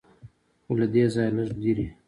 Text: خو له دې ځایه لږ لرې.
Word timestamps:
خو 0.65 0.71
له 0.79 0.85
دې 0.93 1.03
ځایه 1.13 1.31
لږ 1.37 1.49
لرې. 1.63 1.87